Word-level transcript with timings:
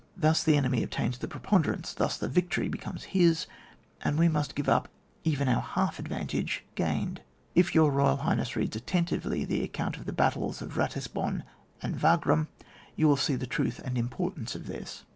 Thus 0.17 0.43
the 0.43 0.57
enemy 0.57 0.81
obtains 0.81 1.19
the 1.19 1.27
preponderance, 1.27 1.93
thus 1.93 2.17
the 2.17 2.27
victory 2.27 2.67
becomes 2.67 3.03
his, 3.13 3.45
and 4.03 4.17
we 4.17 4.27
must 4.27 4.55
g^ye 4.55 4.67
up 4.67 4.89
even 5.23 5.47
our 5.47 5.61
half 5.61 5.99
advantage 5.99 6.63
gained. 6.73 7.21
If 7.53 7.75
Your 7.75 7.91
Boyal 7.91 8.17
Highness 8.21 8.55
reads 8.55 8.75
attentively 8.75 9.45
the 9.45 9.63
account 9.63 9.97
of 9.97 10.05
the 10.05 10.11
Battles 10.11 10.59
of 10.59 10.73
Batisbonne 10.73 11.43
and 11.83 12.01
Wagram, 12.01 12.47
you 12.95 13.07
will 13.07 13.15
see 13.15 13.33
both 13.33 13.41
the 13.41 13.45
truth 13.45 13.79
and 13.85 13.95
importance 13.95 14.55
of 14.55 14.65
this. 14.65 15.03